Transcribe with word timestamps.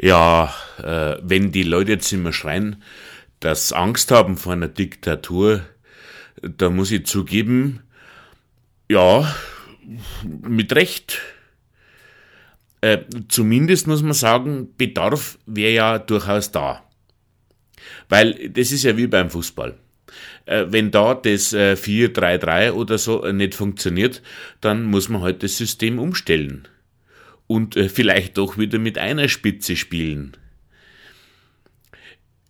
Ja, 0.00 0.54
äh, 0.78 1.16
wenn 1.22 1.50
die 1.50 1.64
Leute 1.64 1.92
jetzt 1.92 2.12
immer 2.12 2.32
schreien, 2.32 2.82
dass 3.40 3.68
sie 3.68 3.76
Angst 3.76 4.10
haben 4.12 4.36
vor 4.36 4.52
einer 4.52 4.68
Diktatur, 4.68 5.62
da 6.40 6.70
muss 6.70 6.92
ich 6.92 7.06
zugeben, 7.06 7.80
ja, 8.88 9.34
mit 10.22 10.72
Recht. 10.74 11.20
Äh, 12.80 12.98
zumindest 13.28 13.88
muss 13.88 14.02
man 14.02 14.12
sagen, 14.12 14.68
Bedarf 14.76 15.38
wäre 15.46 15.72
ja 15.72 15.98
durchaus 15.98 16.52
da. 16.52 16.84
Weil 18.08 18.50
das 18.50 18.70
ist 18.70 18.84
ja 18.84 18.96
wie 18.96 19.08
beim 19.08 19.30
Fußball. 19.30 19.76
Äh, 20.46 20.66
wenn 20.68 20.92
da 20.92 21.14
das 21.14 21.52
äh, 21.52 21.72
4-3-3 21.72 22.72
oder 22.72 22.98
so 22.98 23.24
äh, 23.24 23.32
nicht 23.32 23.54
funktioniert, 23.54 24.22
dann 24.60 24.84
muss 24.84 25.08
man 25.08 25.22
halt 25.22 25.42
das 25.42 25.56
System 25.56 25.98
umstellen 25.98 26.68
und 27.48 27.76
äh, 27.76 27.88
vielleicht 27.88 28.38
doch 28.38 28.56
wieder 28.56 28.78
mit 28.78 28.98
einer 28.98 29.28
Spitze 29.28 29.74
spielen. 29.74 30.36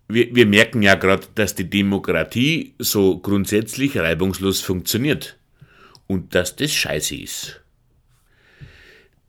Wir, 0.07 0.35
wir 0.35 0.45
merken 0.45 0.83
ja 0.83 0.93
gerade, 0.95 1.25
dass 1.33 1.55
die 1.55 1.69
Demokratie 1.69 2.73
so 2.77 3.17
grundsätzlich 3.17 3.97
reibungslos 3.97 4.59
funktioniert 4.59 5.37
und 6.05 6.35
dass 6.35 6.55
das 6.55 6.73
scheiße 6.73 7.15
ist. 7.15 7.61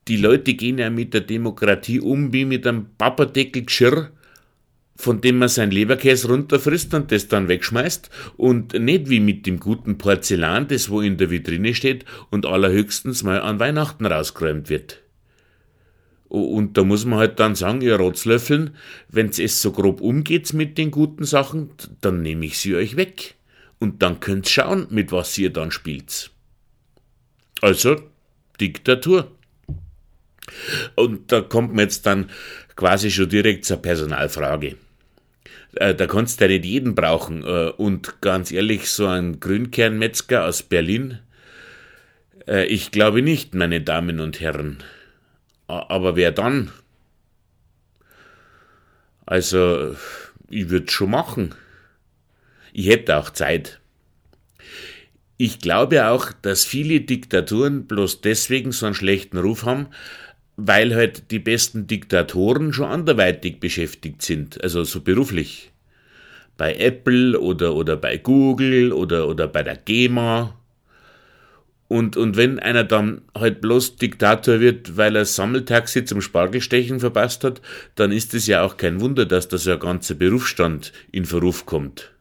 Die 0.09 0.16
Leute 0.16 0.55
gehen 0.55 0.78
ja 0.78 0.91
mit 0.91 1.14
der 1.14 1.20
Demokratie 1.20 2.00
um 2.00 2.33
wie 2.33 2.45
mit 2.45 2.66
einem 2.66 2.87
Papadeckelgeschirr, 2.98 4.11
von 4.97 5.20
dem 5.20 5.39
man 5.39 5.48
sein 5.48 5.70
Leberkäse 5.70 6.28
runterfrisst 6.28 6.92
und 6.95 7.12
das 7.12 7.28
dann 7.28 7.48
wegschmeißt 7.48 8.11
und 8.37 8.73
nicht 8.75 9.09
wie 9.09 9.20
mit 9.20 9.47
dem 9.47 9.61
guten 9.61 9.98
Porzellan, 9.98 10.66
das 10.69 10.91
wo 10.91 11.00
in 11.00 11.16
der 11.16 11.30
Vitrine 11.30 11.75
steht 11.75 12.05
und 12.30 12.45
allerhöchstens 12.45 13.23
mal 13.23 13.41
an 13.41 13.61
Weihnachten 13.61 14.05
rausgeräumt 14.05 14.69
wird. 14.69 15.00
Und 16.30 16.77
da 16.77 16.84
muss 16.84 17.05
man 17.05 17.19
halt 17.19 17.41
dann 17.41 17.57
sagen, 17.57 17.80
ihr 17.80 17.97
Rotzlöffeln, 17.97 18.77
wenn's 19.09 19.41
es 19.41 19.61
so 19.61 19.73
grob 19.73 20.01
umgeht 20.01 20.53
mit 20.53 20.79
den 20.79 20.93
guten 20.93 21.25
Sachen, 21.25 21.70
dann 22.00 22.22
nehme 22.22 22.47
ich 22.47 22.59
sie 22.59 22.77
euch 22.77 22.95
weg. 22.95 23.34
Und 23.81 24.00
dann 24.03 24.20
könnt's 24.20 24.50
schauen, 24.50 24.87
mit 24.91 25.11
was 25.11 25.37
ihr 25.39 25.50
dann 25.50 25.72
spielt. 25.72 26.31
Also, 27.61 27.97
Diktatur. 28.61 29.33
Und 30.95 31.33
da 31.33 31.41
kommt 31.41 31.75
man 31.75 31.87
jetzt 31.87 32.06
dann 32.06 32.31
quasi 32.77 33.11
schon 33.11 33.28
direkt 33.28 33.65
zur 33.65 33.78
Personalfrage. 33.78 34.77
Äh, 35.75 35.97
da 35.97 36.06
kannst 36.06 36.41
du 36.41 36.44
ja 36.44 36.50
nicht 36.50 36.65
jeden 36.65 36.94
brauchen. 36.94 37.42
Äh, 37.42 37.70
und 37.70 38.20
ganz 38.20 38.53
ehrlich, 38.53 38.89
so 38.89 39.09
ein 39.09 39.41
Grünkernmetzger 39.41 40.44
aus 40.44 40.62
Berlin, 40.62 41.19
äh, 42.47 42.67
ich 42.67 42.92
glaube 42.92 43.20
nicht, 43.20 43.56
meine 43.56 43.81
Damen 43.81 44.20
und 44.20 44.41
Herren. 44.41 44.78
Aber 45.70 46.16
wer 46.16 46.32
dann? 46.32 46.70
Also, 49.26 49.94
ich 50.48 50.70
würde 50.70 50.90
schon 50.90 51.10
machen. 51.10 51.54
Ich 52.72 52.88
hätte 52.88 53.16
auch 53.16 53.30
Zeit. 53.30 53.80
Ich 55.36 55.60
glaube 55.60 56.08
auch, 56.08 56.32
dass 56.42 56.64
viele 56.64 57.00
Diktaturen 57.00 57.86
bloß 57.86 58.20
deswegen 58.20 58.72
so 58.72 58.86
einen 58.86 58.94
schlechten 58.94 59.38
Ruf 59.38 59.64
haben, 59.64 59.86
weil 60.56 60.94
halt 60.94 61.30
die 61.30 61.38
besten 61.38 61.86
Diktatoren 61.86 62.72
schon 62.72 62.91
anderweitig 62.91 63.60
beschäftigt 63.60 64.22
sind, 64.22 64.62
also 64.62 64.84
so 64.84 65.00
beruflich. 65.00 65.72
Bei 66.58 66.74
Apple 66.74 67.41
oder, 67.41 67.74
oder 67.74 67.96
bei 67.96 68.18
Google 68.18 68.92
oder, 68.92 69.26
oder 69.28 69.48
bei 69.48 69.62
der 69.62 69.76
GEMA 69.76 70.59
und, 71.91 72.16
und 72.16 72.36
wenn 72.36 72.60
einer 72.60 72.84
dann 72.84 73.22
halt 73.34 73.60
bloß 73.60 73.96
Diktator 73.96 74.60
wird, 74.60 74.96
weil 74.96 75.16
er 75.16 75.24
Sammeltaxi 75.24 76.05
zum 76.05 76.20
Spargelstechen 76.20 77.00
verpasst 77.00 77.42
hat, 77.42 77.60
dann 77.97 78.12
ist 78.12 78.32
es 78.32 78.47
ja 78.47 78.62
auch 78.62 78.77
kein 78.77 79.00
Wunder, 79.00 79.27
dass 79.27 79.48
da 79.48 79.58
so 79.58 79.72
ein 79.72 79.80
ganzer 79.80 80.14
Berufsstand 80.14 80.92
in 81.10 81.24
Verruf 81.24 81.66
kommt. 81.66 82.12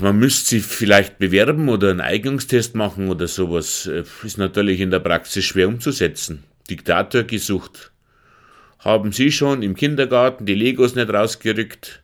Man 0.00 0.18
müsste 0.18 0.48
sich 0.48 0.64
vielleicht 0.64 1.18
bewerben 1.18 1.68
oder 1.68 1.90
einen 1.90 2.00
Eignungstest 2.00 2.74
machen 2.74 3.10
oder 3.10 3.28
sowas. 3.28 3.86
Ist 4.22 4.38
natürlich 4.38 4.80
in 4.80 4.90
der 4.90 5.00
Praxis 5.00 5.44
schwer 5.44 5.68
umzusetzen. 5.68 6.42
Diktator 6.70 7.24
gesucht. 7.24 7.92
Haben 8.78 9.12
Sie 9.12 9.30
schon 9.30 9.62
im 9.62 9.74
Kindergarten 9.74 10.46
die 10.46 10.54
Legos 10.54 10.94
nicht 10.94 11.12
rausgerückt? 11.12 12.02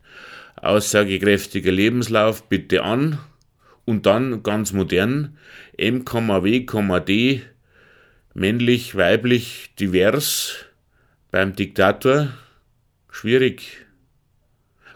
Aussagekräftiger 0.56 1.72
Lebenslauf 1.72 2.46
bitte 2.50 2.82
an 2.82 3.18
und 3.84 4.06
dann 4.06 4.42
ganz 4.42 4.72
modern 4.72 5.36
M, 5.76 6.04
W, 6.06 6.66
D, 7.00 7.42
männlich, 8.34 8.94
weiblich, 8.96 9.70
divers 9.78 10.56
beim 11.30 11.54
Diktator. 11.56 12.28
Schwierig. 13.10 13.86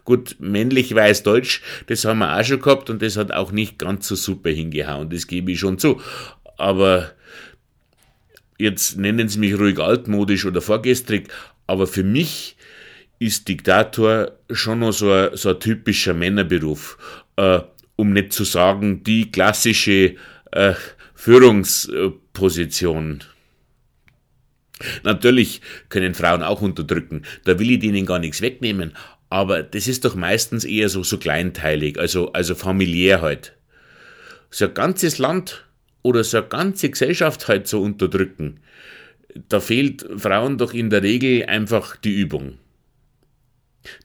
Gut, 0.05 0.37
männlich 0.39 0.95
weiß 0.95 1.25
Deutsch, 1.25 1.63
das 1.89 2.05
haben 2.05 2.21
wir 2.21 2.39
auch 2.39 2.45
schon 2.45 2.61
gehabt 2.61 2.91
und 2.91 3.03
das 3.03 3.17
hat 3.17 3.33
auch 3.33 3.51
nicht 3.51 3.79
ganz 3.79 4.07
so 4.07 4.15
super 4.15 4.51
hingehauen, 4.51 5.11
das 5.11 5.27
gebe 5.27 5.51
ich 5.51 5.59
schon 5.59 5.79
zu. 5.79 6.01
Aber 6.57 7.11
jetzt 8.57 8.99
nennen 8.99 9.29
Sie 9.29 9.41
mich 9.41 9.59
ruhig 9.59 9.81
altmodisch 9.81 10.47
oder 10.47 10.63
vorgestrig, 10.63 11.29
aber 11.67 11.89
für 11.89 12.05
mich 12.05 12.57
ist 13.19 13.49
Diktator 13.49 14.33
schon 14.51 14.79
noch 14.79 14.93
so 14.93 15.11
ein, 15.11 15.31
so 15.37 15.49
ein 15.49 15.61
typischer 15.61 16.15
Männerberuf. 16.15 16.99
Äh, 17.37 17.61
um 17.97 18.13
nicht 18.13 18.33
zu 18.33 18.45
sagen 18.45 19.03
die 19.03 19.29
klassische 19.31 20.15
äh, 20.53 20.75
Führungsposition. 21.15 23.25
Natürlich 25.03 25.63
können 25.89 26.15
Frauen 26.15 26.43
auch 26.43 26.61
unterdrücken, 26.61 27.23
da 27.45 27.59
will 27.59 27.71
ich 27.71 27.79
denen 27.81 28.05
gar 28.05 28.19
nichts 28.19 28.43
wegnehmen, 28.43 28.93
aber 29.31 29.63
das 29.63 29.89
ist 29.89 30.05
doch 30.05 30.15
meistens 30.15 30.65
eher 30.65 30.91
so, 30.91 31.03
so 31.03 31.17
kleinteilig, 31.19 31.99
also, 31.99 32.33
also 32.33 32.55
familiär 32.55 33.23
halt. 33.23 33.55
So 34.51 34.67
ein 34.67 34.75
ganzes 34.75 35.19
Land 35.19 35.65
oder 36.03 36.23
so 36.25 36.39
eine 36.39 36.47
ganze 36.47 36.91
Gesellschaft 36.91 37.49
halt 37.49 37.67
zu 37.67 37.83
unterdrücken, 37.83 38.61
da 39.49 39.61
fehlt 39.61 40.07
Frauen 40.17 40.59
doch 40.59 40.75
in 40.75 40.91
der 40.91 41.03
Regel 41.03 41.47
einfach 41.47 41.97
die 41.97 42.15
Übung. 42.15 42.59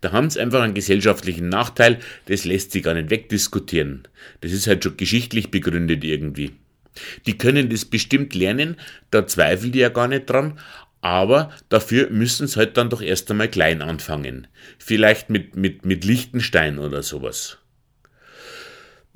Da 0.01 0.11
haben 0.11 0.29
sie 0.29 0.39
einfach 0.39 0.61
einen 0.61 0.73
gesellschaftlichen 0.73 1.49
Nachteil, 1.49 1.99
das 2.25 2.45
lässt 2.45 2.71
sich 2.71 2.83
gar 2.83 2.93
nicht 2.93 3.09
wegdiskutieren. 3.09 4.07
Das 4.41 4.51
ist 4.51 4.67
halt 4.67 4.83
schon 4.83 4.97
geschichtlich 4.97 5.51
begründet 5.51 6.03
irgendwie. 6.03 6.51
Die 7.25 7.37
können 7.37 7.69
das 7.69 7.85
bestimmt 7.85 8.35
lernen, 8.35 8.75
da 9.11 9.25
zweifle 9.25 9.69
ich 9.69 9.75
ja 9.75 9.89
gar 9.89 10.07
nicht 10.07 10.29
dran, 10.29 10.59
aber 11.01 11.51
dafür 11.69 12.09
müssen 12.09 12.47
sie 12.47 12.57
halt 12.57 12.77
dann 12.77 12.89
doch 12.89 13.01
erst 13.01 13.31
einmal 13.31 13.49
klein 13.49 13.81
anfangen. 13.81 14.47
Vielleicht 14.77 15.29
mit, 15.29 15.55
mit, 15.55 15.85
mit 15.85 16.05
Liechtenstein 16.05 16.77
oder 16.79 17.01
sowas. 17.01 17.57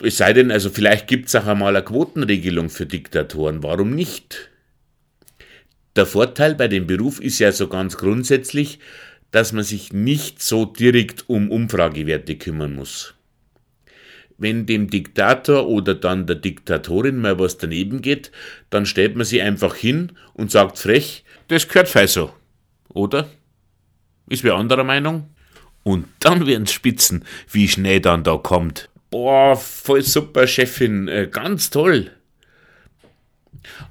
Es 0.02 0.18
sei 0.18 0.34
denn, 0.34 0.52
also 0.52 0.70
vielleicht 0.70 1.08
gibt's 1.08 1.36
auch 1.36 1.46
einmal 1.46 1.76
eine 1.76 1.86
Quotenregelung 1.86 2.70
für 2.70 2.86
Diktatoren, 2.86 3.64
warum 3.64 3.92
nicht? 3.92 4.50
Der 5.96 6.06
Vorteil 6.06 6.56
bei 6.56 6.68
dem 6.68 6.88
Beruf 6.88 7.22
ist 7.22 7.40
ja 7.40 7.54
so 7.54 7.70
ganz 7.70 7.96
grundsätzlich, 7.96 8.80
dass 9.32 9.54
man 9.54 9.64
sich 9.64 9.92
nicht 9.92 10.42
so 10.42 10.66
direkt 10.66 11.30
um 11.30 11.52
Umfragewerte 11.52 12.36
kümmern 12.36 12.76
muss. 12.76 13.14
Wenn 14.38 14.66
dem 14.66 14.90
Diktator 14.90 15.68
oder 15.68 15.96
dann 15.96 16.28
der 16.28 16.36
Diktatorin 16.36 17.20
mal 17.22 17.40
was 17.40 17.58
daneben 17.58 18.02
geht, 18.02 18.32
dann 18.70 18.86
stellt 18.86 19.16
man 19.16 19.26
sie 19.26 19.42
einfach 19.42 19.76
hin 19.76 20.12
und 20.34 20.52
sagt 20.52 20.78
frech, 20.78 21.24
das 21.48 21.68
gehört 21.68 21.88
fei 21.88 22.08
so. 22.08 22.34
Oder? 22.90 23.30
Ist 24.28 24.44
wer 24.44 24.56
anderer 24.56 24.84
Meinung? 24.84 25.30
Und 25.84 26.08
dann 26.20 26.48
werden's 26.48 26.72
Spitzen, 26.72 27.24
wie 27.50 27.68
schnell 27.68 28.02
dann 28.02 28.24
da 28.24 28.38
kommt. 28.38 28.90
Boah, 29.12 29.56
voll 29.56 30.02
super, 30.02 30.48
Chefin, 30.48 31.08
äh, 31.08 31.30
ganz 31.32 31.70
toll. 31.70 32.12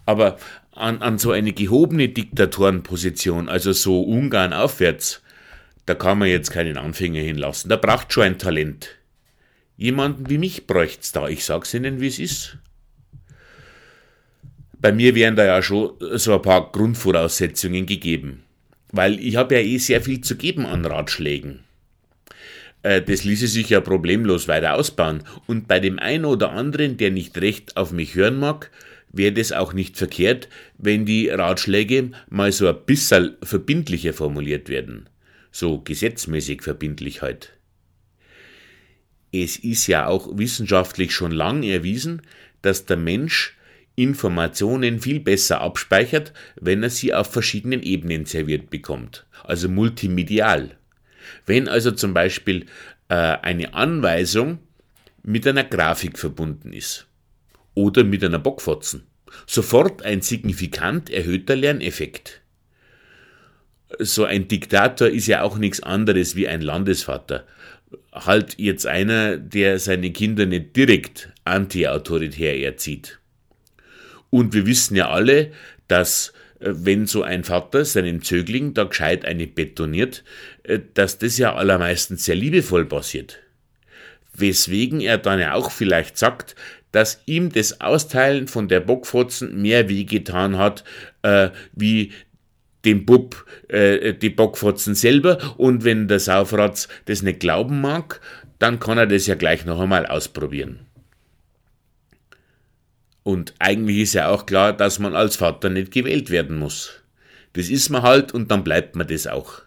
Aber 0.05 0.39
an, 0.73 1.01
an 1.03 1.19
so 1.19 1.31
eine 1.31 1.53
gehobene 1.53 2.09
Diktatorenposition, 2.09 3.49
also 3.49 3.73
so 3.73 4.03
Ungarn 4.03 4.53
aufwärts, 4.53 5.23
da 5.87 5.95
kann 5.95 6.19
man 6.19 6.29
jetzt 6.29 6.51
keinen 6.51 6.79
Anfänger 6.79 7.21
hinlassen. 7.21 7.69
Da 7.69 7.77
braucht 7.77 8.13
schon 8.13 8.25
ein 8.25 8.39
Talent. 8.39 8.91
Jemanden 9.77 10.31
wie 10.31 10.39
mich 10.39 10.67
bräucht's 10.67 11.13
da. 11.13 11.29
Ich 11.29 11.45
sag's 11.45 11.75
Ihnen, 11.75 12.01
wie 12.01 12.07
es 12.07 12.19
ist. 12.19 12.59
Bei 14.73 14.93
mir 14.93 15.15
wären 15.15 15.37
da 15.37 15.45
ja 15.45 15.63
schon 15.63 15.95
so 16.01 16.35
ein 16.35 16.43
paar 16.43 16.71
Grundvoraussetzungen 16.73 17.87
gegeben. 17.87 18.45
Weil 18.93 19.19
ich 19.19 19.37
habe 19.37 19.57
ja 19.57 19.61
eh 19.61 19.79
sehr 19.79 20.01
viel 20.01 20.21
zu 20.21 20.37
geben 20.37 20.67
an 20.67 20.85
Ratschlägen. 20.85 21.61
Äh, 22.83 23.03
das 23.03 23.25
ließe 23.25 23.49
sich 23.49 23.71
ja 23.71 23.81
problemlos 23.81 24.47
weiter 24.47 24.75
ausbauen. 24.75 25.25
Und 25.47 25.69
bei 25.69 25.81
dem 25.81 25.99
einen 25.99 26.25
oder 26.25 26.53
anderen, 26.53 26.97
der 26.97 27.11
nicht 27.11 27.37
recht 27.39 27.77
auf 27.77 27.93
mich 27.93 28.15
hören 28.15 28.39
mag, 28.39 28.71
wäre 29.11 29.33
das 29.33 29.53
auch 29.53 29.73
nicht 29.73 29.97
verkehrt, 29.97 30.49
wenn 30.79 31.05
die 31.05 31.29
Ratschläge 31.29 32.13
mal 32.29 32.53
so 32.53 32.69
ein 32.69 32.85
bisschen 32.87 33.37
verbindlicher 33.43 34.13
formuliert 34.13 34.69
werden 34.69 35.09
so 35.55 35.79
gesetzmäßig 35.79 36.63
verbindlich 36.63 37.23
halt. 37.23 37.53
Es 39.31 39.57
ist 39.57 39.87
ja 39.87 40.09
auch 40.09 40.37
wissenschaftlich 40.37 41.15
schon 41.15 41.31
lang 41.31 41.63
erwiesen, 41.63 42.23
dass 42.63 42.87
der 42.87 42.97
Mensch 42.97 43.57
Informationen 43.95 44.99
viel 44.99 45.21
besser 45.21 45.61
abspeichert, 45.61 46.33
wenn 46.61 46.83
er 46.83 46.91
sie 46.91 47.15
auf 47.15 47.31
verschiedenen 47.33 47.85
Ebenen 47.85 48.27
serviert 48.27 48.69
bekommt, 48.69 49.27
also 49.45 49.69
multimedial. 49.69 50.77
Wenn 51.47 51.69
also 51.69 51.93
zum 51.93 52.15
Beispiel 52.15 52.67
äh, 53.09 53.15
eine 53.15 53.75
Anweisung 53.75 54.59
mit 55.23 55.47
einer 55.47 55.65
Grafik 55.65 56.19
verbunden 56.19 56.73
ist 56.73 57.07
oder 57.75 58.03
mit 58.03 58.25
einer 58.25 58.41
Bockfotzen, 58.41 59.07
sofort 59.47 60.03
ein 60.03 60.21
signifikant 60.21 61.11
erhöhter 61.11 61.55
Lerneffekt. 61.55 62.44
So 63.99 64.25
ein 64.25 64.49
Diktator 64.49 65.09
ist 65.09 65.27
ja 65.27 65.43
auch 65.43 65.59
nichts 65.59 65.83
anderes 65.83 66.37
wie 66.37 66.49
ein 66.49 66.61
Landesvater. 66.61 67.45
Halt 68.13 68.59
jetzt 68.59 68.87
einer, 68.87 69.37
der 69.37 69.79
seine 69.79 70.11
Kinder 70.11 70.47
nicht 70.47 70.77
direkt 70.77 71.31
anti-autoritär 71.45 72.59
erzieht. 72.61 73.19
Und 74.31 74.53
wir 74.53 74.67
wissen 74.67 74.97
ja 74.97 75.11
alle, 75.11 75.53
dass 75.87 76.33
äh, 76.61 76.73
wenn 76.75 77.07
so 77.07 77.23
ein 77.23 77.45
Vater 77.45 77.85
seinen 77.85 78.23
Zögling 78.23 78.75
da 78.75 78.85
gescheit 78.85 79.25
eine 79.25 79.47
betoniert, 79.47 80.25
äh, 80.65 80.81
dass 80.95 81.19
das 81.19 81.39
ja 81.39 81.55
allermeistens 81.55 82.25
sehr 82.25 82.35
liebevoll 82.35 82.85
passiert. 82.87 83.39
Weswegen 84.33 85.01
er 85.01 85.19
dann 85.19 85.39
ja 85.39 85.55
auch 85.55 85.71
vielleicht 85.71 86.19
sagt, 86.19 86.57
dass 86.91 87.21
ihm 87.27 87.53
das 87.53 87.81
Austeilen 87.81 88.49
von 88.49 88.69
der 88.69 88.81
Bockfotzen 88.81 89.61
mehr 89.61 89.89
wehgetan 89.89 90.59
hat, 90.59 90.85
äh, 91.23 91.51
wie 91.73 92.13
dem 92.85 93.05
Bub 93.07 93.47
äh, 93.69 94.15
die 94.15 94.31
Bockfotzen 94.31 94.95
selber 94.95 95.55
und 95.57 95.85
wenn 95.85 96.09
der 96.09 96.21
Saufratz 96.21 96.89
das 97.07 97.23
nicht 97.23 97.41
glauben 97.41 97.81
mag, 97.81 98.21
dann 98.59 98.81
kann 98.81 98.99
er 98.99 99.07
das 99.07 99.27
ja 99.27 99.35
gleich 99.35 99.65
noch 99.65 99.81
einmal 99.81 100.07
ausprobieren. 100.07 100.87
Und 103.23 103.55
eigentlich 103.59 104.01
ist 104.01 104.15
ja 104.15 104.29
auch 104.29 104.47
klar, 104.47 104.73
dass 104.73 104.99
man 104.99 105.17
als 105.17 105.37
Vater 105.37 105.71
nicht 105.71 105.93
gewählt 105.93 106.31
werden 106.31 106.59
muss. 106.59 107.03
Das 107.55 107.69
ist 107.69 107.89
man 107.89 108.03
halt 108.03 108.33
und 108.33 108.51
dann 108.51 108.65
bleibt 108.65 108.97
man 108.97 109.07
das 109.07 109.27
auch. 109.27 109.63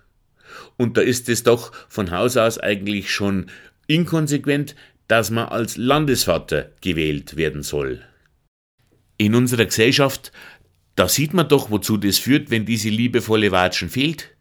Und 0.77 0.95
da 0.95 1.01
ist 1.01 1.27
es 1.27 1.43
doch 1.43 1.71
von 1.89 2.11
Haus 2.11 2.37
aus 2.37 2.59
eigentlich 2.59 3.11
schon 3.11 3.47
inkonsequent, 3.87 4.75
dass 5.07 5.31
man 5.31 5.47
als 5.47 5.77
Landesvater 5.77 6.69
gewählt 6.81 7.35
werden 7.35 7.63
soll. 7.63 8.03
In 9.17 9.33
unserer 9.33 9.65
Gesellschaft, 9.65 10.31
da 10.97 11.07
sieht 11.07 11.35
man 11.35 11.47
doch, 11.47 11.69
wozu 11.69 11.95
das 11.95 12.17
führt, 12.17 12.49
wenn 12.49 12.65
diese 12.65 12.89
liebevolle 12.89 13.51
Watschen 13.51 13.89
fehlt. 13.89 14.35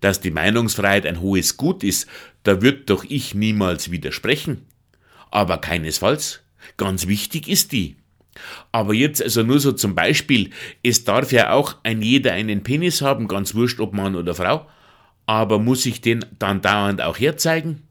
Dass 0.00 0.20
die 0.20 0.30
Meinungsfreiheit 0.30 1.04
ein 1.04 1.20
hohes 1.20 1.58
Gut 1.58 1.84
ist, 1.84 2.08
da 2.44 2.62
wird 2.62 2.88
doch 2.88 3.04
ich 3.04 3.34
niemals 3.34 3.90
widersprechen. 3.90 4.64
Aber 5.30 5.58
keinesfalls. 5.58 6.40
Ganz 6.78 7.08
wichtig 7.08 7.46
ist 7.46 7.72
die. 7.72 7.96
Aber 8.72 8.94
jetzt 8.94 9.22
also 9.22 9.42
nur 9.42 9.60
so 9.60 9.72
zum 9.72 9.94
Beispiel, 9.94 10.48
es 10.82 11.04
darf 11.04 11.30
ja 11.30 11.52
auch 11.52 11.76
ein 11.82 12.00
jeder 12.00 12.32
einen 12.32 12.62
Penis 12.62 13.02
haben, 13.02 13.28
ganz 13.28 13.54
wurscht 13.54 13.80
ob 13.80 13.92
Mann 13.92 14.16
oder 14.16 14.34
Frau, 14.34 14.66
aber 15.26 15.58
muss 15.58 15.84
ich 15.84 16.00
den 16.00 16.24
dann 16.38 16.62
dauernd 16.62 17.02
auch 17.02 17.18
herzeigen? 17.18 17.82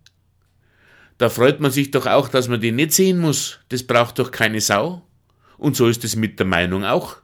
Da 1.20 1.30
freut 1.30 1.60
man 1.60 1.70
sich 1.70 1.92
doch 1.92 2.08
auch, 2.08 2.30
dass 2.30 2.48
man 2.48 2.62
den 2.62 2.78
nicht 2.78 2.94
sehen 2.94 3.20
muss. 3.20 3.60
Das 3.70 3.84
braucht 3.84 4.18
doch 4.18 4.32
keine 4.32 4.62
Sau. 4.62 5.04
Und 5.58 5.76
so 5.76 5.88
ist 5.88 6.04
es 6.04 6.16
mit 6.16 6.40
der 6.40 6.48
Meinung 6.48 6.84
auch. 6.84 7.18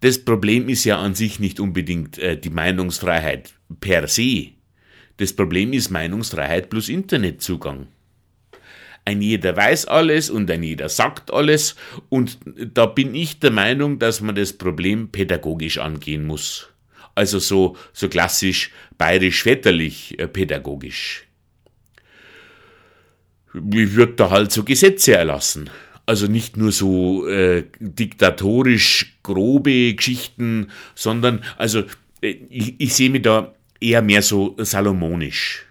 Das 0.00 0.24
Problem 0.24 0.68
ist 0.68 0.84
ja 0.84 0.98
an 0.98 1.14
sich 1.14 1.40
nicht 1.40 1.60
unbedingt 1.60 2.18
äh, 2.18 2.38
die 2.38 2.50
Meinungsfreiheit 2.50 3.54
per 3.80 4.08
se. 4.08 4.48
Das 5.18 5.34
Problem 5.34 5.72
ist 5.72 5.90
Meinungsfreiheit 5.90 6.70
plus 6.70 6.88
Internetzugang 6.88 7.88
ein 9.04 9.22
jeder 9.22 9.56
weiß 9.56 9.86
alles 9.86 10.30
und 10.30 10.50
ein 10.50 10.62
jeder 10.62 10.88
sagt 10.88 11.32
alles 11.32 11.76
und 12.08 12.38
da 12.44 12.86
bin 12.86 13.14
ich 13.14 13.40
der 13.40 13.50
Meinung, 13.50 13.98
dass 13.98 14.20
man 14.20 14.34
das 14.34 14.52
Problem 14.52 15.10
pädagogisch 15.10 15.78
angehen 15.78 16.26
muss. 16.26 16.68
Also 17.14 17.38
so, 17.38 17.76
so 17.92 18.08
klassisch 18.08 18.70
bayerisch-väterlich 18.98 20.18
äh, 20.18 20.28
pädagogisch. 20.28 21.26
Wie 23.52 23.96
wird 23.96 24.20
da 24.20 24.30
halt 24.30 24.52
so 24.52 24.62
Gesetze 24.62 25.16
erlassen? 25.16 25.70
Also 26.10 26.26
nicht 26.26 26.56
nur 26.56 26.72
so 26.72 27.28
äh, 27.28 27.66
diktatorisch 27.78 29.18
grobe 29.22 29.94
Geschichten, 29.94 30.72
sondern 30.96 31.44
also 31.56 31.84
äh, 32.20 32.34
ich, 32.50 32.80
ich 32.80 32.94
sehe 32.94 33.10
mich 33.10 33.22
da 33.22 33.54
eher 33.80 34.02
mehr 34.02 34.20
so 34.20 34.56
salomonisch. 34.58 35.66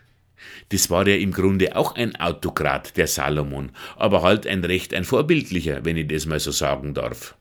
Das 0.69 0.89
war 0.89 1.05
ja 1.05 1.17
im 1.17 1.33
Grunde 1.33 1.75
auch 1.75 1.95
ein 1.95 2.15
Autokrat, 2.15 2.95
der 2.95 3.07
Salomon, 3.07 3.71
aber 3.97 4.21
halt 4.21 4.47
ein 4.47 4.63
recht 4.63 4.93
ein 4.93 5.03
vorbildlicher, 5.03 5.83
wenn 5.83 5.97
ich 5.97 6.07
das 6.07 6.25
mal 6.25 6.39
so 6.39 6.51
sagen 6.51 6.93
darf. 6.93 7.35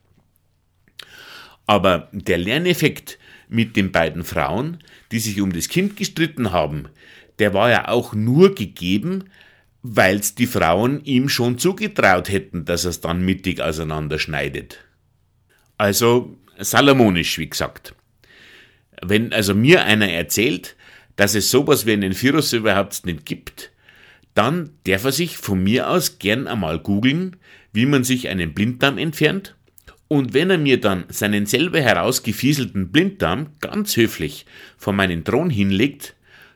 Aber 1.68 2.08
der 2.10 2.38
Lerneffekt 2.38 3.20
mit 3.48 3.76
den 3.76 3.92
beiden 3.92 4.24
Frauen, 4.24 4.78
die 5.12 5.20
sich 5.20 5.40
um 5.40 5.52
das 5.52 5.68
Kind 5.68 5.96
gestritten 5.96 6.50
haben, 6.50 6.88
der 7.38 7.54
war 7.54 7.70
ja 7.70 7.86
auch 7.86 8.12
nur 8.12 8.56
gegeben, 8.56 9.30
weil's 9.82 10.34
die 10.34 10.46
Frauen 10.46 11.04
ihm 11.04 11.28
schon 11.28 11.58
zugetraut 11.58 12.28
hätten, 12.28 12.64
dass 12.64 12.84
er's 12.84 13.00
dann 13.00 13.22
mittig 13.22 13.60
auseinanderschneidet. 13.60 14.78
Also 15.76 16.36
salomonisch, 16.58 17.38
wie 17.38 17.48
gesagt. 17.48 17.94
Wenn 19.00 19.32
also 19.32 19.54
mir 19.54 19.84
einer 19.84 20.08
erzählt, 20.10 20.76
dass 21.16 21.34
es 21.34 21.50
sowas 21.50 21.86
wie 21.86 21.92
einen 21.92 22.20
Virus 22.20 22.52
überhaupt 22.52 23.06
nicht 23.06 23.24
gibt, 23.26 23.70
dann 24.34 24.70
darf 24.84 25.04
er 25.04 25.12
sich 25.12 25.36
von 25.36 25.62
mir 25.62 25.90
aus 25.90 26.18
gern 26.18 26.46
einmal 26.46 26.78
googeln, 26.78 27.36
wie 27.72 27.86
man 27.86 28.04
sich 28.04 28.28
einen 28.28 28.54
Blinddarm 28.54 28.98
entfernt. 28.98 29.56
Und 30.08 30.32
wenn 30.32 30.50
er 30.50 30.58
mir 30.58 30.80
dann 30.80 31.04
seinen 31.08 31.46
selber 31.46 31.80
herausgefieselten 31.80 32.90
Blinddarm 32.90 33.48
ganz 33.60 33.96
höflich 33.96 34.46
vor 34.76 34.92
meinen 34.92 35.24
Thron 35.24 35.50
hinlegt, 35.50 36.14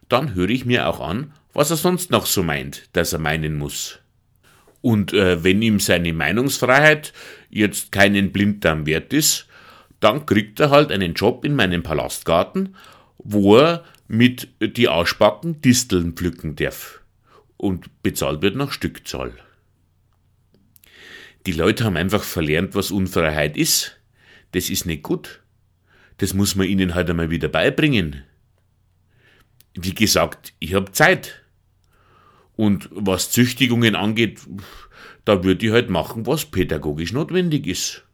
dann 0.08 0.34
höre 0.34 0.50
ich 0.50 0.64
mir 0.64 0.88
auch 0.88 1.00
an, 1.00 1.32
was 1.52 1.70
er 1.70 1.76
sonst 1.76 2.10
noch 2.10 2.26
so 2.26 2.42
meint, 2.42 2.88
dass 2.92 3.12
er 3.12 3.18
meinen 3.18 3.56
muss. 3.56 3.98
Und 4.80 5.12
äh, 5.12 5.44
wenn 5.44 5.62
ihm 5.62 5.78
seine 5.78 6.12
Meinungsfreiheit 6.12 7.12
jetzt 7.50 7.92
keinen 7.92 8.32
Blinddarm 8.32 8.86
wert 8.86 9.12
ist, 9.12 9.46
dann 10.00 10.26
kriegt 10.26 10.58
er 10.58 10.70
halt 10.70 10.90
einen 10.90 11.14
Job 11.14 11.44
in 11.44 11.54
meinem 11.54 11.82
Palastgarten, 11.84 12.74
wo 13.18 13.58
er 13.58 13.84
mit 14.08 14.48
die 14.60 14.88
Ausspacken 14.88 15.60
Disteln 15.60 16.14
pflücken 16.14 16.56
darf. 16.56 17.00
Und 17.56 18.02
bezahlt 18.02 18.42
wird 18.42 18.56
nach 18.56 18.72
Stückzahl. 18.72 19.32
Die 21.46 21.52
Leute 21.52 21.84
haben 21.84 21.96
einfach 21.96 22.22
verlernt, 22.22 22.74
was 22.74 22.90
Unfreiheit 22.90 23.56
ist. 23.56 24.00
Das 24.50 24.70
ist 24.70 24.86
nicht 24.86 25.02
gut. 25.02 25.40
Das 26.18 26.34
muss 26.34 26.56
man 26.56 26.66
ihnen 26.66 26.94
halt 26.94 27.08
einmal 27.08 27.30
wieder 27.30 27.48
beibringen. 27.48 28.24
Wie 29.74 29.94
gesagt, 29.94 30.52
ich 30.58 30.74
hab 30.74 30.94
Zeit. 30.94 31.41
Und 32.62 32.88
was 32.92 33.32
Züchtigungen 33.32 33.96
angeht, 33.96 34.38
da 35.24 35.42
würde 35.42 35.66
ich 35.66 35.72
halt 35.72 35.90
machen, 35.90 36.26
was 36.26 36.44
pädagogisch 36.44 37.12
notwendig 37.12 37.66
ist. 37.66 38.04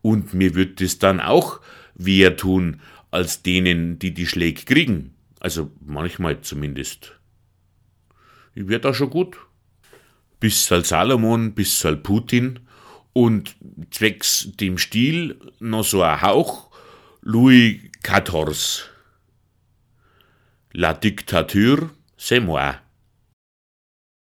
Und 0.00 0.32
mir 0.32 0.54
wird 0.54 0.80
es 0.80 0.98
dann 0.98 1.20
auch 1.20 1.60
wehr 1.94 2.38
tun, 2.38 2.80
als 3.10 3.42
denen, 3.42 3.98
die 3.98 4.14
die 4.14 4.26
Schläge 4.26 4.62
kriegen. 4.64 5.12
Also 5.38 5.70
manchmal 5.84 6.40
zumindest. 6.40 7.20
Ich 8.54 8.68
werde 8.68 8.88
da 8.88 8.94
schon 8.94 9.10
gut. 9.10 9.36
Bis 10.40 10.70
halt 10.70 10.86
Salomon, 10.86 11.52
bis 11.52 11.84
halt 11.84 12.02
Putin 12.04 12.60
und 13.12 13.54
zwecks 13.90 14.48
dem 14.58 14.78
Stil 14.78 15.38
noch 15.60 15.84
so 15.84 16.00
ein 16.00 16.22
Hauch 16.22 16.70
Louis 17.20 17.82
XIV. 18.02 18.88
La 20.72 20.94
dictature, 20.94 21.90
c'est 22.16 22.40
moi. 22.40 22.81